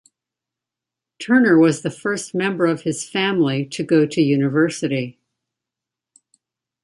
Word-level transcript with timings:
Turner 1.19 1.59
was 1.59 1.83
the 1.83 1.91
first 1.91 2.33
member 2.33 2.65
of 2.65 2.81
his 2.81 3.07
family 3.07 3.67
to 3.67 3.83
go 3.83 4.07
to 4.07 4.19
university. 4.19 5.19